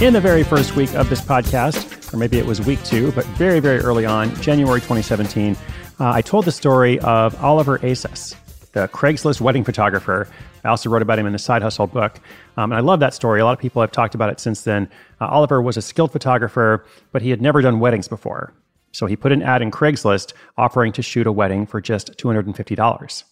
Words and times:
In 0.00 0.14
the 0.14 0.20
very 0.20 0.42
first 0.42 0.76
week 0.76 0.94
of 0.94 1.10
this 1.10 1.20
podcast, 1.20 2.14
or 2.14 2.16
maybe 2.16 2.38
it 2.38 2.46
was 2.46 2.58
week 2.62 2.82
two, 2.84 3.12
but 3.12 3.26
very, 3.36 3.60
very 3.60 3.80
early 3.80 4.06
on, 4.06 4.34
January 4.36 4.80
2017, 4.80 5.54
uh, 6.00 6.10
I 6.10 6.22
told 6.22 6.46
the 6.46 6.52
story 6.52 6.98
of 7.00 7.38
Oliver 7.44 7.78
Asas, 7.84 8.34
the 8.72 8.88
Craigslist 8.88 9.42
wedding 9.42 9.62
photographer. 9.62 10.26
I 10.64 10.68
also 10.68 10.88
wrote 10.88 11.02
about 11.02 11.18
him 11.18 11.26
in 11.26 11.34
the 11.34 11.38
Side 11.38 11.60
Hustle 11.60 11.86
book. 11.86 12.18
Um, 12.56 12.72
and 12.72 12.78
I 12.78 12.80
love 12.80 12.98
that 13.00 13.12
story. 13.12 13.40
A 13.40 13.44
lot 13.44 13.52
of 13.52 13.58
people 13.58 13.82
have 13.82 13.92
talked 13.92 14.14
about 14.14 14.30
it 14.30 14.40
since 14.40 14.62
then. 14.62 14.88
Uh, 15.20 15.26
Oliver 15.26 15.60
was 15.60 15.76
a 15.76 15.82
skilled 15.82 16.12
photographer, 16.12 16.86
but 17.12 17.20
he 17.20 17.28
had 17.28 17.42
never 17.42 17.60
done 17.60 17.78
weddings 17.78 18.08
before. 18.08 18.54
So 18.92 19.04
he 19.04 19.16
put 19.16 19.32
an 19.32 19.42
ad 19.42 19.60
in 19.60 19.70
Craigslist 19.70 20.32
offering 20.56 20.92
to 20.92 21.02
shoot 21.02 21.26
a 21.26 21.32
wedding 21.32 21.66
for 21.66 21.78
just 21.78 22.16
$250. 22.16 23.24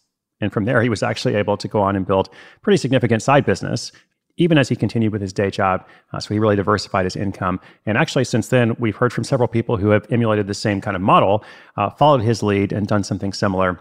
And 0.42 0.52
from 0.52 0.66
there, 0.66 0.82
he 0.82 0.90
was 0.90 1.02
actually 1.02 1.34
able 1.34 1.56
to 1.56 1.66
go 1.66 1.80
on 1.80 1.96
and 1.96 2.06
build 2.06 2.28
pretty 2.60 2.76
significant 2.76 3.22
side 3.22 3.46
business 3.46 3.90
even 4.38 4.56
as 4.56 4.68
he 4.68 4.76
continued 4.76 5.12
with 5.12 5.20
his 5.20 5.32
day 5.32 5.50
job. 5.50 5.86
Uh, 6.12 6.18
so 6.18 6.32
he 6.32 6.40
really 6.40 6.56
diversified 6.56 7.04
his 7.04 7.16
income. 7.16 7.60
And 7.84 7.98
actually, 7.98 8.24
since 8.24 8.48
then, 8.48 8.74
we've 8.78 8.96
heard 8.96 9.12
from 9.12 9.24
several 9.24 9.48
people 9.48 9.76
who 9.76 9.90
have 9.90 10.10
emulated 10.10 10.46
the 10.46 10.54
same 10.54 10.80
kind 10.80 10.96
of 10.96 11.02
model, 11.02 11.44
uh, 11.76 11.90
followed 11.90 12.22
his 12.22 12.42
lead, 12.42 12.72
and 12.72 12.86
done 12.86 13.04
something 13.04 13.32
similar. 13.32 13.80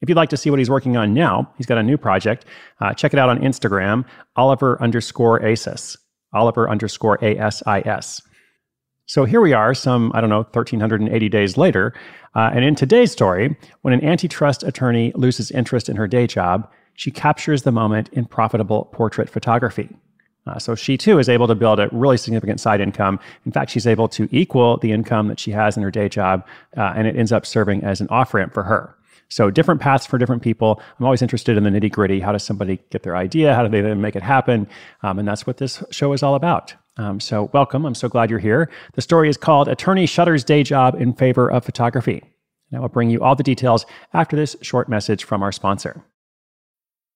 If 0.00 0.08
you'd 0.08 0.16
like 0.16 0.30
to 0.30 0.36
see 0.36 0.50
what 0.50 0.58
he's 0.58 0.70
working 0.70 0.96
on 0.96 1.14
now, 1.14 1.52
he's 1.56 1.66
got 1.66 1.78
a 1.78 1.82
new 1.82 1.96
project. 1.96 2.44
Uh, 2.80 2.92
check 2.92 3.12
it 3.12 3.20
out 3.20 3.28
on 3.28 3.38
Instagram, 3.38 4.04
Oliver 4.34 4.82
underscore 4.82 5.40
ASIS, 5.44 5.96
Oliver 6.32 6.68
underscore 6.68 7.18
ASIS. 7.22 8.20
So 9.06 9.24
here 9.24 9.40
we 9.40 9.52
are, 9.52 9.74
some, 9.74 10.10
I 10.14 10.20
don't 10.20 10.30
know, 10.30 10.42
1,380 10.42 11.28
days 11.28 11.56
later. 11.56 11.92
Uh, 12.34 12.50
and 12.52 12.64
in 12.64 12.74
today's 12.74 13.12
story, 13.12 13.56
when 13.82 13.92
an 13.92 14.04
antitrust 14.04 14.62
attorney 14.62 15.12
loses 15.14 15.50
interest 15.50 15.88
in 15.88 15.96
her 15.96 16.08
day 16.08 16.26
job, 16.26 16.68
she 16.94 17.10
captures 17.10 17.62
the 17.62 17.72
moment 17.72 18.08
in 18.12 18.24
profitable 18.24 18.86
portrait 18.92 19.28
photography. 19.28 19.88
Uh, 20.46 20.58
so 20.58 20.74
she 20.74 20.96
too 20.96 21.18
is 21.18 21.28
able 21.28 21.46
to 21.46 21.54
build 21.54 21.78
a 21.78 21.88
really 21.92 22.16
significant 22.16 22.60
side 22.60 22.80
income. 22.80 23.20
In 23.46 23.52
fact, 23.52 23.70
she's 23.70 23.86
able 23.86 24.08
to 24.08 24.28
equal 24.32 24.76
the 24.78 24.90
income 24.90 25.28
that 25.28 25.38
she 25.38 25.52
has 25.52 25.76
in 25.76 25.82
her 25.82 25.90
day 25.90 26.08
job, 26.08 26.44
uh, 26.76 26.92
and 26.96 27.06
it 27.06 27.16
ends 27.16 27.32
up 27.32 27.46
serving 27.46 27.84
as 27.84 28.00
an 28.00 28.08
off 28.08 28.34
ramp 28.34 28.52
for 28.52 28.64
her. 28.64 28.96
So 29.28 29.50
different 29.50 29.80
paths 29.80 30.04
for 30.04 30.18
different 30.18 30.42
people. 30.42 30.82
I'm 30.98 31.06
always 31.06 31.22
interested 31.22 31.56
in 31.56 31.64
the 31.64 31.70
nitty 31.70 31.90
gritty. 31.90 32.20
How 32.20 32.32
does 32.32 32.42
somebody 32.42 32.80
get 32.90 33.02
their 33.02 33.16
idea? 33.16 33.54
How 33.54 33.62
do 33.62 33.68
they 33.70 33.80
then 33.80 34.00
make 34.00 34.14
it 34.14 34.22
happen? 34.22 34.66
Um, 35.02 35.18
and 35.18 35.26
that's 35.26 35.46
what 35.46 35.56
this 35.56 35.82
show 35.90 36.12
is 36.12 36.22
all 36.22 36.34
about. 36.34 36.74
Um, 36.98 37.18
so 37.18 37.48
welcome. 37.54 37.86
I'm 37.86 37.94
so 37.94 38.08
glad 38.08 38.28
you're 38.28 38.38
here. 38.38 38.68
The 38.92 39.00
story 39.00 39.30
is 39.30 39.38
called 39.38 39.68
Attorney 39.68 40.04
Shutters 40.04 40.44
Day 40.44 40.62
Job 40.62 41.00
in 41.00 41.14
Favor 41.14 41.50
of 41.50 41.64
Photography. 41.64 42.22
And 42.70 42.78
I 42.78 42.80
will 42.80 42.90
bring 42.90 43.08
you 43.08 43.22
all 43.22 43.34
the 43.34 43.42
details 43.42 43.86
after 44.12 44.36
this 44.36 44.54
short 44.60 44.88
message 44.90 45.24
from 45.24 45.42
our 45.42 45.52
sponsor. 45.52 46.04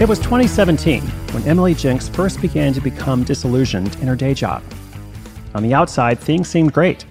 It 0.00 0.08
was 0.08 0.18
2017 0.20 1.02
when 1.02 1.46
Emily 1.46 1.74
Jenks 1.74 2.08
first 2.08 2.40
began 2.40 2.72
to 2.72 2.80
become 2.80 3.22
disillusioned 3.22 3.94
in 3.96 4.08
her 4.08 4.16
day 4.16 4.32
job. 4.32 4.62
On 5.54 5.62
the 5.62 5.74
outside, 5.74 6.18
things 6.18 6.48
seemed 6.48 6.72
great. 6.72 7.04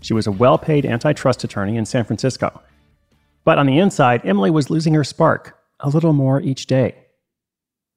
She 0.00 0.14
was 0.14 0.26
a 0.26 0.32
well 0.32 0.56
paid 0.56 0.86
antitrust 0.86 1.44
attorney 1.44 1.76
in 1.76 1.84
San 1.84 2.02
Francisco. 2.02 2.62
But 3.44 3.58
on 3.58 3.66
the 3.66 3.78
inside, 3.78 4.24
Emily 4.24 4.50
was 4.50 4.70
losing 4.70 4.94
her 4.94 5.04
spark 5.04 5.58
a 5.80 5.90
little 5.90 6.14
more 6.14 6.40
each 6.40 6.64
day. 6.64 6.94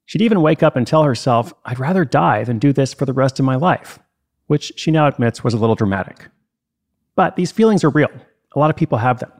She'd 0.04 0.20
even 0.20 0.42
wake 0.42 0.62
up 0.62 0.76
and 0.76 0.86
tell 0.86 1.04
herself, 1.04 1.54
I'd 1.64 1.78
rather 1.78 2.04
die 2.04 2.44
than 2.44 2.58
do 2.58 2.74
this 2.74 2.92
for 2.92 3.06
the 3.06 3.14
rest 3.14 3.38
of 3.38 3.46
my 3.46 3.56
life, 3.56 3.98
which 4.48 4.74
she 4.76 4.90
now 4.90 5.06
admits 5.06 5.42
was 5.42 5.54
a 5.54 5.58
little 5.58 5.74
dramatic. 5.74 6.28
But 7.16 7.36
these 7.36 7.50
feelings 7.50 7.82
are 7.82 7.88
real. 7.88 8.12
A 8.54 8.58
lot 8.58 8.68
of 8.68 8.76
people 8.76 8.98
have 8.98 9.20
them. 9.20 9.32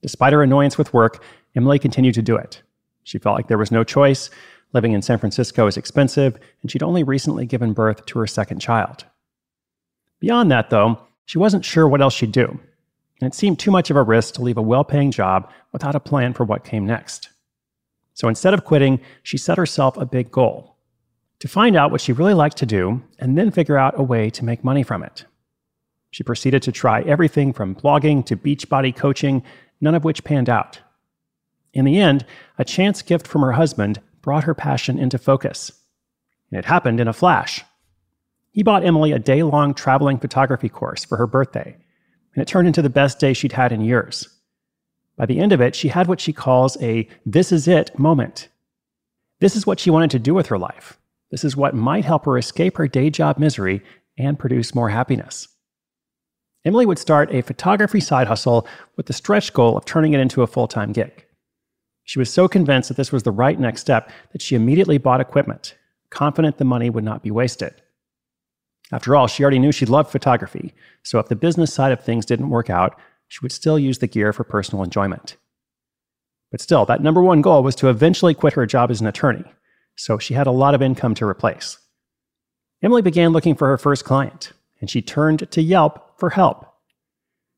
Despite 0.00 0.32
her 0.32 0.42
annoyance 0.42 0.78
with 0.78 0.94
work, 0.94 1.22
Emily 1.54 1.78
continued 1.78 2.14
to 2.14 2.22
do 2.22 2.36
it. 2.36 2.62
She 3.04 3.18
felt 3.18 3.36
like 3.36 3.48
there 3.48 3.58
was 3.58 3.70
no 3.70 3.84
choice. 3.84 4.30
Living 4.72 4.92
in 4.92 5.02
San 5.02 5.18
Francisco 5.18 5.66
is 5.66 5.76
expensive, 5.76 6.36
and 6.62 6.70
she'd 6.70 6.82
only 6.82 7.04
recently 7.04 7.46
given 7.46 7.72
birth 7.72 8.04
to 8.06 8.18
her 8.18 8.26
second 8.26 8.58
child. 8.58 9.04
Beyond 10.18 10.50
that, 10.50 10.70
though, 10.70 10.98
she 11.26 11.38
wasn't 11.38 11.64
sure 11.64 11.86
what 11.86 12.00
else 12.00 12.14
she'd 12.14 12.32
do, 12.32 12.58
and 13.20 13.32
it 13.32 13.34
seemed 13.34 13.58
too 13.58 13.70
much 13.70 13.90
of 13.90 13.96
a 13.96 14.02
risk 14.02 14.34
to 14.34 14.42
leave 14.42 14.58
a 14.58 14.62
well 14.62 14.84
paying 14.84 15.10
job 15.10 15.50
without 15.72 15.94
a 15.94 16.00
plan 16.00 16.32
for 16.32 16.44
what 16.44 16.64
came 16.64 16.86
next. 16.86 17.30
So 18.14 18.28
instead 18.28 18.54
of 18.54 18.64
quitting, 18.64 19.00
she 19.22 19.38
set 19.38 19.58
herself 19.58 19.96
a 19.96 20.06
big 20.06 20.30
goal 20.30 20.74
to 21.40 21.48
find 21.48 21.76
out 21.76 21.90
what 21.90 22.00
she 22.00 22.12
really 22.12 22.34
liked 22.34 22.56
to 22.58 22.66
do 22.66 23.02
and 23.18 23.36
then 23.36 23.50
figure 23.50 23.76
out 23.76 23.98
a 23.98 24.02
way 24.02 24.30
to 24.30 24.44
make 24.44 24.64
money 24.64 24.82
from 24.82 25.02
it. 25.02 25.24
She 26.10 26.22
proceeded 26.22 26.62
to 26.62 26.72
try 26.72 27.02
everything 27.02 27.52
from 27.52 27.74
blogging 27.74 28.24
to 28.26 28.36
Beachbody 28.36 28.94
coaching, 28.94 29.42
none 29.80 29.94
of 29.94 30.04
which 30.04 30.24
panned 30.24 30.48
out. 30.48 30.78
In 31.74 31.84
the 31.84 32.00
end, 32.00 32.24
a 32.56 32.64
chance 32.64 33.02
gift 33.02 33.26
from 33.26 33.42
her 33.42 33.52
husband 33.52 34.00
brought 34.22 34.44
her 34.44 34.54
passion 34.54 34.98
into 34.98 35.18
focus. 35.18 35.72
And 36.50 36.58
it 36.58 36.64
happened 36.64 37.00
in 37.00 37.08
a 37.08 37.12
flash. 37.12 37.62
He 38.52 38.62
bought 38.62 38.84
Emily 38.84 39.10
a 39.10 39.18
day 39.18 39.42
long 39.42 39.74
traveling 39.74 40.18
photography 40.18 40.68
course 40.68 41.04
for 41.04 41.18
her 41.18 41.26
birthday, 41.26 41.76
and 42.34 42.42
it 42.42 42.46
turned 42.46 42.68
into 42.68 42.80
the 42.80 42.88
best 42.88 43.18
day 43.18 43.32
she'd 43.32 43.52
had 43.52 43.72
in 43.72 43.80
years. 43.80 44.28
By 45.16 45.26
the 45.26 45.40
end 45.40 45.52
of 45.52 45.60
it, 45.60 45.74
she 45.74 45.88
had 45.88 46.06
what 46.06 46.20
she 46.20 46.32
calls 46.32 46.80
a 46.80 47.08
this 47.26 47.50
is 47.50 47.66
it 47.66 47.98
moment. 47.98 48.48
This 49.40 49.56
is 49.56 49.66
what 49.66 49.80
she 49.80 49.90
wanted 49.90 50.10
to 50.12 50.18
do 50.20 50.32
with 50.32 50.46
her 50.46 50.58
life. 50.58 50.98
This 51.30 51.42
is 51.42 51.56
what 51.56 51.74
might 51.74 52.04
help 52.04 52.24
her 52.26 52.38
escape 52.38 52.76
her 52.76 52.86
day 52.86 53.10
job 53.10 53.38
misery 53.38 53.82
and 54.16 54.38
produce 54.38 54.74
more 54.74 54.90
happiness. 54.90 55.48
Emily 56.64 56.86
would 56.86 56.98
start 56.98 57.34
a 57.34 57.42
photography 57.42 58.00
side 58.00 58.28
hustle 58.28 58.66
with 58.96 59.06
the 59.06 59.12
stretch 59.12 59.52
goal 59.52 59.76
of 59.76 59.84
turning 59.84 60.12
it 60.12 60.20
into 60.20 60.42
a 60.42 60.46
full 60.46 60.68
time 60.68 60.92
gig. 60.92 61.23
She 62.04 62.18
was 62.18 62.32
so 62.32 62.48
convinced 62.48 62.88
that 62.88 62.96
this 62.96 63.12
was 63.12 63.22
the 63.22 63.32
right 63.32 63.58
next 63.58 63.80
step 63.80 64.10
that 64.32 64.42
she 64.42 64.54
immediately 64.54 64.98
bought 64.98 65.20
equipment, 65.20 65.76
confident 66.10 66.58
the 66.58 66.64
money 66.64 66.90
would 66.90 67.04
not 67.04 67.22
be 67.22 67.30
wasted. 67.30 67.74
After 68.92 69.16
all, 69.16 69.26
she 69.26 69.42
already 69.42 69.58
knew 69.58 69.72
she 69.72 69.86
loved 69.86 70.10
photography, 70.10 70.74
so 71.02 71.18
if 71.18 71.28
the 71.28 71.36
business 71.36 71.72
side 71.72 71.92
of 71.92 72.00
things 72.00 72.26
didn't 72.26 72.50
work 72.50 72.68
out, 72.68 72.98
she 73.28 73.40
would 73.42 73.52
still 73.52 73.78
use 73.78 73.98
the 73.98 74.06
gear 74.06 74.32
for 74.32 74.44
personal 74.44 74.84
enjoyment. 74.84 75.36
But 76.50 76.60
still, 76.60 76.84
that 76.84 77.02
number 77.02 77.22
one 77.22 77.42
goal 77.42 77.62
was 77.62 77.74
to 77.76 77.88
eventually 77.88 78.34
quit 78.34 78.52
her 78.52 78.66
job 78.66 78.90
as 78.90 79.00
an 79.00 79.06
attorney, 79.06 79.44
so 79.96 80.18
she 80.18 80.34
had 80.34 80.46
a 80.46 80.52
lot 80.52 80.74
of 80.74 80.82
income 80.82 81.14
to 81.14 81.26
replace. 81.26 81.78
Emily 82.82 83.02
began 83.02 83.32
looking 83.32 83.54
for 83.54 83.66
her 83.68 83.78
first 83.78 84.04
client, 84.04 84.52
and 84.80 84.90
she 84.90 85.00
turned 85.00 85.50
to 85.50 85.62
Yelp 85.62 86.18
for 86.18 86.30
help. 86.30 86.66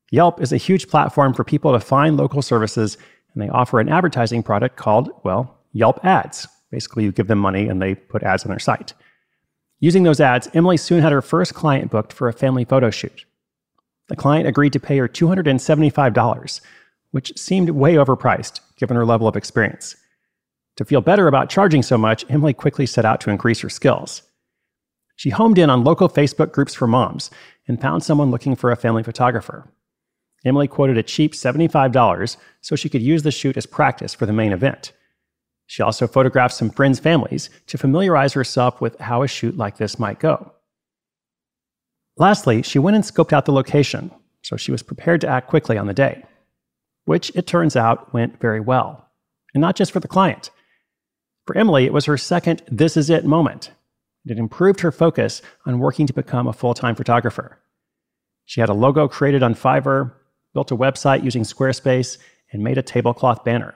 Yelp 0.09 0.41
is 0.41 0.53
a 0.53 0.57
huge 0.57 0.87
platform 0.87 1.33
for 1.33 1.43
people 1.43 1.73
to 1.73 1.79
find 1.81 2.15
local 2.15 2.41
services, 2.41 2.97
and 3.37 3.47
they 3.47 3.53
offer 3.53 3.79
an 3.79 3.87
advertising 3.87 4.41
product 4.41 4.77
called, 4.77 5.11
well, 5.23 5.59
Yelp 5.71 6.03
Ads. 6.03 6.47
Basically, 6.71 7.03
you 7.03 7.11
give 7.11 7.27
them 7.27 7.37
money 7.37 7.67
and 7.67 7.79
they 7.79 7.93
put 7.93 8.23
ads 8.23 8.43
on 8.43 8.49
their 8.49 8.57
site. 8.57 8.95
Using 9.79 10.01
those 10.01 10.19
ads, 10.19 10.49
Emily 10.55 10.75
soon 10.75 11.03
had 11.03 11.11
her 11.11 11.21
first 11.21 11.53
client 11.53 11.91
booked 11.91 12.11
for 12.11 12.27
a 12.27 12.33
family 12.33 12.65
photo 12.65 12.89
shoot. 12.89 13.25
The 14.07 14.15
client 14.15 14.47
agreed 14.47 14.73
to 14.73 14.79
pay 14.79 14.97
her 14.97 15.07
$275, 15.07 16.61
which 17.11 17.37
seemed 17.37 17.69
way 17.69 17.93
overpriced 17.93 18.59
given 18.75 18.97
her 18.97 19.05
level 19.05 19.27
of 19.27 19.35
experience. 19.35 19.95
To 20.77 20.85
feel 20.85 21.01
better 21.01 21.27
about 21.27 21.51
charging 21.51 21.83
so 21.83 21.95
much, 21.95 22.25
Emily 22.29 22.55
quickly 22.55 22.87
set 22.87 23.05
out 23.05 23.21
to 23.21 23.29
increase 23.29 23.59
her 23.59 23.69
skills. 23.69 24.23
She 25.15 25.29
homed 25.29 25.59
in 25.59 25.69
on 25.69 25.83
local 25.83 26.09
Facebook 26.09 26.51
groups 26.51 26.73
for 26.73 26.87
moms 26.87 27.29
and 27.67 27.79
found 27.79 28.03
someone 28.03 28.31
looking 28.31 28.55
for 28.55 28.71
a 28.71 28.75
family 28.75 29.03
photographer. 29.03 29.71
Emily 30.45 30.67
quoted 30.67 30.97
a 30.97 31.03
cheap 31.03 31.33
$75 31.33 32.37
so 32.61 32.75
she 32.75 32.89
could 32.89 33.01
use 33.01 33.23
the 33.23 33.31
shoot 33.31 33.57
as 33.57 33.65
practice 33.65 34.13
for 34.13 34.25
the 34.25 34.33
main 34.33 34.53
event. 34.53 34.93
She 35.65 35.83
also 35.83 36.07
photographed 36.07 36.53
some 36.53 36.69
friends' 36.69 36.99
families 36.99 37.49
to 37.67 37.77
familiarize 37.77 38.33
herself 38.33 38.79
with 38.79 38.97
how 38.99 39.23
a 39.23 39.27
shoot 39.27 39.57
like 39.57 39.77
this 39.77 39.99
might 39.99 40.19
go. 40.19 40.53
Lastly, 42.17 42.61
she 42.61 42.79
went 42.79 42.95
and 42.95 43.03
scoped 43.03 43.33
out 43.33 43.45
the 43.45 43.51
location, 43.51 44.11
so 44.41 44.55
she 44.55 44.71
was 44.71 44.81
prepared 44.81 45.21
to 45.21 45.27
act 45.27 45.49
quickly 45.49 45.77
on 45.77 45.87
the 45.87 45.93
day, 45.93 46.23
which 47.05 47.31
it 47.35 47.45
turns 47.45 47.75
out 47.75 48.13
went 48.13 48.39
very 48.39 48.59
well. 48.59 49.09
And 49.53 49.61
not 49.61 49.75
just 49.75 49.91
for 49.91 49.99
the 49.99 50.07
client. 50.07 50.49
For 51.45 51.57
Emily, 51.57 51.85
it 51.85 51.93
was 51.93 52.05
her 52.05 52.17
second 52.17 52.61
this 52.69 52.97
is 52.97 53.09
it 53.09 53.25
moment. 53.25 53.71
It 54.25 54.37
improved 54.37 54.81
her 54.81 54.91
focus 54.91 55.41
on 55.65 55.79
working 55.79 56.07
to 56.07 56.13
become 56.13 56.47
a 56.47 56.53
full 56.53 56.73
time 56.73 56.95
photographer. 56.95 57.59
She 58.45 58.61
had 58.61 58.69
a 58.69 58.73
logo 58.73 59.07
created 59.07 59.43
on 59.43 59.55
Fiverr, 59.55 60.13
built 60.53 60.71
a 60.71 60.77
website 60.77 61.23
using 61.23 61.43
Squarespace, 61.43 62.17
and 62.51 62.63
made 62.63 62.77
a 62.77 62.81
tablecloth 62.83 63.43
banner. 63.43 63.75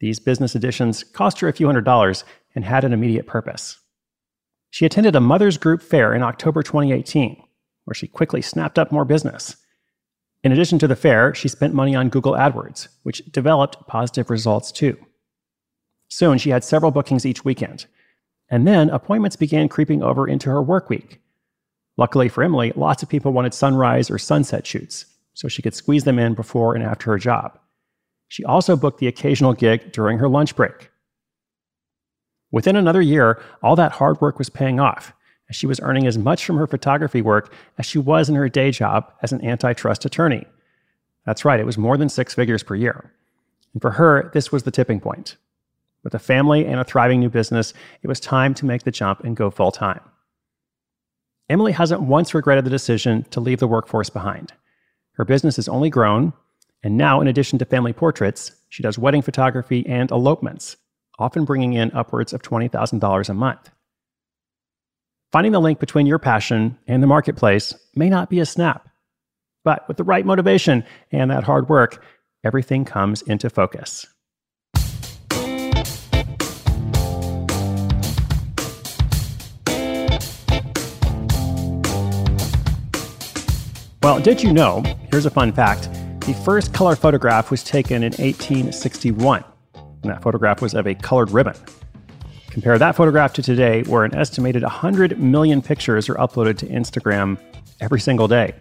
These 0.00 0.20
business 0.20 0.54
additions 0.54 1.04
cost 1.04 1.40
her 1.40 1.48
a 1.48 1.52
few 1.52 1.66
hundred 1.66 1.84
dollars 1.84 2.24
and 2.54 2.64
had 2.64 2.84
an 2.84 2.92
immediate 2.92 3.26
purpose. 3.26 3.78
She 4.70 4.84
attended 4.84 5.16
a 5.16 5.20
mother's 5.20 5.58
group 5.58 5.82
fair 5.82 6.14
in 6.14 6.22
October 6.22 6.62
2018, 6.62 7.42
where 7.84 7.94
she 7.94 8.06
quickly 8.06 8.42
snapped 8.42 8.78
up 8.78 8.92
more 8.92 9.04
business. 9.04 9.56
In 10.44 10.52
addition 10.52 10.78
to 10.80 10.88
the 10.88 10.96
fair, 10.96 11.34
she 11.34 11.48
spent 11.48 11.74
money 11.74 11.94
on 11.94 12.10
Google 12.10 12.34
AdWords, 12.34 12.88
which 13.02 13.24
developed 13.32 13.86
positive 13.86 14.30
results 14.30 14.70
too. 14.70 14.96
Soon, 16.08 16.38
she 16.38 16.50
had 16.50 16.64
several 16.64 16.90
bookings 16.90 17.26
each 17.26 17.44
weekend. 17.44 17.86
And 18.50 18.66
then 18.66 18.88
appointments 18.90 19.36
began 19.36 19.68
creeping 19.68 20.02
over 20.02 20.26
into 20.26 20.48
her 20.48 20.62
work 20.62 20.88
week. 20.88 21.20
Luckily 21.96 22.28
for 22.28 22.44
Emily, 22.44 22.72
lots 22.76 23.02
of 23.02 23.08
people 23.08 23.32
wanted 23.32 23.52
sunrise 23.52 24.10
or 24.10 24.18
sunset 24.18 24.66
shoots, 24.66 25.06
so 25.38 25.46
she 25.46 25.62
could 25.62 25.72
squeeze 25.72 26.02
them 26.02 26.18
in 26.18 26.34
before 26.34 26.74
and 26.74 26.82
after 26.82 27.12
her 27.12 27.16
job. 27.16 27.56
She 28.26 28.42
also 28.42 28.74
booked 28.74 28.98
the 28.98 29.06
occasional 29.06 29.52
gig 29.52 29.92
during 29.92 30.18
her 30.18 30.28
lunch 30.28 30.56
break. 30.56 30.90
Within 32.50 32.74
another 32.74 33.00
year, 33.00 33.40
all 33.62 33.76
that 33.76 33.92
hard 33.92 34.20
work 34.20 34.40
was 34.40 34.50
paying 34.50 34.80
off, 34.80 35.12
as 35.48 35.54
she 35.54 35.68
was 35.68 35.78
earning 35.78 36.08
as 36.08 36.18
much 36.18 36.44
from 36.44 36.56
her 36.56 36.66
photography 36.66 37.22
work 37.22 37.54
as 37.78 37.86
she 37.86 38.00
was 38.00 38.28
in 38.28 38.34
her 38.34 38.48
day 38.48 38.72
job 38.72 39.12
as 39.22 39.30
an 39.30 39.44
antitrust 39.46 40.04
attorney. 40.04 40.44
That's 41.24 41.44
right, 41.44 41.60
it 41.60 41.66
was 41.66 41.78
more 41.78 41.96
than 41.96 42.08
six 42.08 42.34
figures 42.34 42.64
per 42.64 42.74
year. 42.74 43.12
And 43.74 43.80
for 43.80 43.92
her, 43.92 44.32
this 44.34 44.50
was 44.50 44.64
the 44.64 44.72
tipping 44.72 44.98
point. 44.98 45.36
With 46.02 46.14
a 46.14 46.18
family 46.18 46.66
and 46.66 46.80
a 46.80 46.84
thriving 46.84 47.20
new 47.20 47.30
business, 47.30 47.74
it 48.02 48.08
was 48.08 48.18
time 48.18 48.54
to 48.54 48.66
make 48.66 48.82
the 48.82 48.90
jump 48.90 49.22
and 49.22 49.36
go 49.36 49.52
full 49.52 49.70
time. 49.70 50.00
Emily 51.48 51.70
hasn't 51.70 52.02
once 52.02 52.34
regretted 52.34 52.64
the 52.64 52.70
decision 52.70 53.22
to 53.30 53.38
leave 53.38 53.60
the 53.60 53.68
workforce 53.68 54.10
behind. 54.10 54.52
Her 55.18 55.24
business 55.24 55.56
has 55.56 55.68
only 55.68 55.90
grown, 55.90 56.32
and 56.84 56.96
now, 56.96 57.20
in 57.20 57.26
addition 57.26 57.58
to 57.58 57.64
family 57.64 57.92
portraits, 57.92 58.52
she 58.68 58.84
does 58.84 58.98
wedding 58.98 59.20
photography 59.20 59.84
and 59.84 60.10
elopements, 60.12 60.76
often 61.18 61.44
bringing 61.44 61.72
in 61.72 61.90
upwards 61.92 62.32
of 62.32 62.40
$20,000 62.42 63.28
a 63.28 63.34
month. 63.34 63.70
Finding 65.32 65.52
the 65.52 65.60
link 65.60 65.80
between 65.80 66.06
your 66.06 66.20
passion 66.20 66.78
and 66.86 67.02
the 67.02 67.08
marketplace 67.08 67.74
may 67.96 68.08
not 68.08 68.30
be 68.30 68.38
a 68.38 68.46
snap, 68.46 68.88
but 69.64 69.86
with 69.88 69.96
the 69.96 70.04
right 70.04 70.24
motivation 70.24 70.84
and 71.10 71.32
that 71.32 71.42
hard 71.42 71.68
work, 71.68 72.02
everything 72.44 72.84
comes 72.84 73.20
into 73.22 73.50
focus. 73.50 74.06
Well, 84.00 84.20
did 84.20 84.40
you 84.40 84.52
know? 84.52 84.82
Here's 85.10 85.26
a 85.26 85.30
fun 85.30 85.52
fact. 85.52 85.90
The 86.20 86.32
first 86.44 86.72
color 86.72 86.94
photograph 86.94 87.50
was 87.50 87.64
taken 87.64 88.04
in 88.04 88.12
1861, 88.12 89.42
and 89.74 90.04
that 90.04 90.22
photograph 90.22 90.62
was 90.62 90.72
of 90.74 90.86
a 90.86 90.94
colored 90.94 91.32
ribbon. 91.32 91.56
Compare 92.48 92.78
that 92.78 92.94
photograph 92.94 93.32
to 93.34 93.42
today, 93.42 93.82
where 93.82 94.04
an 94.04 94.14
estimated 94.14 94.62
100 94.62 95.18
million 95.18 95.60
pictures 95.60 96.08
are 96.08 96.14
uploaded 96.14 96.58
to 96.58 96.66
Instagram 96.66 97.40
every 97.80 97.98
single 97.98 98.28
day. 98.28 98.54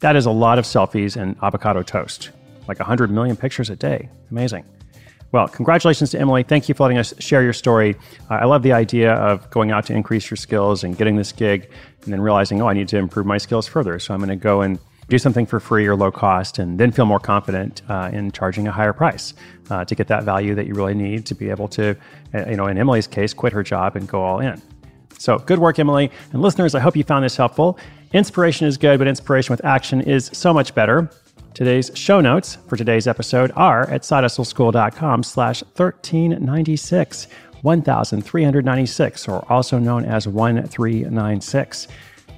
That 0.00 0.14
is 0.14 0.26
a 0.26 0.30
lot 0.30 0.56
of 0.56 0.64
selfies 0.64 1.20
and 1.20 1.36
avocado 1.42 1.82
toast, 1.82 2.30
like 2.68 2.78
100 2.78 3.10
million 3.10 3.34
pictures 3.36 3.70
a 3.70 3.76
day. 3.76 4.08
Amazing. 4.30 4.64
Well, 5.32 5.46
congratulations 5.46 6.10
to 6.10 6.18
Emily. 6.18 6.42
Thank 6.42 6.68
you 6.68 6.74
for 6.74 6.82
letting 6.84 6.98
us 6.98 7.14
share 7.20 7.42
your 7.42 7.52
story. 7.52 7.94
Uh, 8.28 8.34
I 8.34 8.46
love 8.46 8.62
the 8.62 8.72
idea 8.72 9.14
of 9.14 9.48
going 9.50 9.70
out 9.70 9.86
to 9.86 9.94
increase 9.94 10.28
your 10.28 10.36
skills 10.36 10.82
and 10.82 10.96
getting 10.96 11.14
this 11.14 11.30
gig 11.30 11.70
and 12.02 12.12
then 12.12 12.20
realizing, 12.20 12.60
oh, 12.60 12.66
I 12.66 12.72
need 12.72 12.88
to 12.88 12.98
improve 12.98 13.26
my 13.26 13.38
skills 13.38 13.68
further. 13.68 14.00
So 14.00 14.12
I'm 14.12 14.18
going 14.18 14.30
to 14.30 14.36
go 14.36 14.62
and 14.62 14.80
do 15.08 15.18
something 15.18 15.46
for 15.46 15.60
free 15.60 15.86
or 15.86 15.94
low 15.94 16.10
cost 16.10 16.58
and 16.58 16.78
then 16.78 16.90
feel 16.90 17.04
more 17.04 17.20
confident 17.20 17.82
uh, 17.88 18.10
in 18.12 18.32
charging 18.32 18.66
a 18.66 18.72
higher 18.72 18.92
price 18.92 19.34
uh, 19.70 19.84
to 19.84 19.94
get 19.94 20.08
that 20.08 20.24
value 20.24 20.54
that 20.56 20.66
you 20.66 20.74
really 20.74 20.94
need 20.94 21.26
to 21.26 21.34
be 21.34 21.48
able 21.48 21.68
to, 21.68 21.96
uh, 22.34 22.48
you 22.48 22.56
know, 22.56 22.66
in 22.66 22.76
Emily's 22.76 23.06
case, 23.06 23.32
quit 23.32 23.52
her 23.52 23.62
job 23.62 23.94
and 23.94 24.08
go 24.08 24.22
all 24.22 24.40
in. 24.40 24.60
So 25.18 25.38
good 25.38 25.58
work, 25.58 25.78
Emily. 25.78 26.10
And 26.32 26.42
listeners, 26.42 26.74
I 26.74 26.80
hope 26.80 26.96
you 26.96 27.04
found 27.04 27.24
this 27.24 27.36
helpful. 27.36 27.78
Inspiration 28.12 28.66
is 28.66 28.76
good, 28.76 28.98
but 28.98 29.06
inspiration 29.06 29.52
with 29.52 29.64
action 29.64 30.00
is 30.00 30.30
so 30.32 30.52
much 30.52 30.74
better. 30.74 31.10
Today's 31.54 31.90
show 31.94 32.20
notes 32.20 32.58
for 32.68 32.76
today's 32.76 33.06
episode 33.06 33.52
are 33.56 33.88
at 33.90 34.02
sidehustleschool.com 34.02 35.22
slash 35.22 35.62
1396, 35.62 37.26
1396, 37.62 39.28
or 39.28 39.52
also 39.52 39.78
known 39.78 40.04
as 40.04 40.28
1396. 40.28 41.88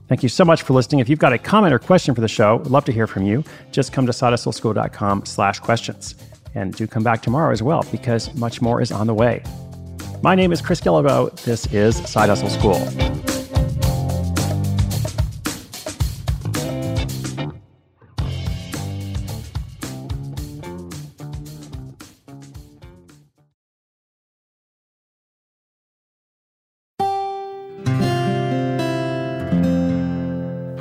Thank 0.08 0.22
you 0.22 0.28
so 0.28 0.44
much 0.44 0.62
for 0.62 0.72
listening. 0.72 1.00
If 1.00 1.08
you've 1.08 1.18
got 1.18 1.32
a 1.32 1.38
comment 1.38 1.72
or 1.72 1.78
question 1.78 2.14
for 2.14 2.20
the 2.20 2.28
show, 2.28 2.56
we'd 2.56 2.68
love 2.68 2.84
to 2.86 2.92
hear 2.92 3.06
from 3.06 3.24
you. 3.24 3.44
Just 3.70 3.92
come 3.92 4.06
to 4.06 4.12
sidehustleschool.com 4.12 5.26
slash 5.26 5.58
questions. 5.60 6.14
And 6.54 6.74
do 6.74 6.86
come 6.86 7.02
back 7.02 7.22
tomorrow 7.22 7.52
as 7.52 7.62
well, 7.62 7.86
because 7.90 8.34
much 8.34 8.60
more 8.60 8.82
is 8.82 8.92
on 8.92 9.06
the 9.06 9.14
way. 9.14 9.42
My 10.22 10.34
name 10.34 10.52
is 10.52 10.60
Chris 10.60 10.80
Guillebeau. 10.80 11.34
This 11.44 11.66
is 11.72 11.96
Side 12.08 12.28
Hustle 12.28 12.50
School. 12.50 13.11